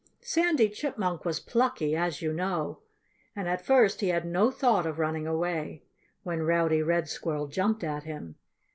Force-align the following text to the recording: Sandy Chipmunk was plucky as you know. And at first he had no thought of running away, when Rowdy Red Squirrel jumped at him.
Sandy 0.23 0.67
Chipmunk 0.67 1.25
was 1.25 1.39
plucky 1.39 1.95
as 1.95 2.23
you 2.23 2.33
know. 2.33 2.79
And 3.35 3.47
at 3.47 3.63
first 3.63 4.01
he 4.01 4.07
had 4.07 4.25
no 4.25 4.49
thought 4.49 4.87
of 4.87 4.97
running 4.97 5.27
away, 5.27 5.83
when 6.23 6.41
Rowdy 6.41 6.81
Red 6.81 7.07
Squirrel 7.07 7.45
jumped 7.45 7.83
at 7.83 8.01
him. 8.01 8.33